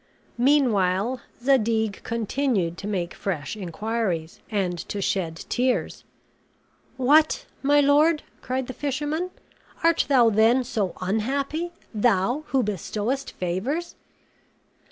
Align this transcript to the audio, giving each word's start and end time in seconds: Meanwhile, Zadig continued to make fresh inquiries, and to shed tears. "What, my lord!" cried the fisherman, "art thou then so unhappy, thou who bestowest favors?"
Meanwhile, 0.39 1.21
Zadig 1.43 2.01
continued 2.03 2.75
to 2.79 2.87
make 2.87 3.13
fresh 3.13 3.55
inquiries, 3.55 4.39
and 4.49 4.79
to 4.89 4.99
shed 4.99 5.35
tears. 5.47 6.05
"What, 6.97 7.45
my 7.61 7.81
lord!" 7.81 8.23
cried 8.41 8.65
the 8.65 8.73
fisherman, 8.73 9.29
"art 9.83 10.05
thou 10.09 10.31
then 10.31 10.63
so 10.63 10.93
unhappy, 11.01 11.71
thou 11.93 12.45
who 12.47 12.63
bestowest 12.63 13.33
favors?" 13.33 13.95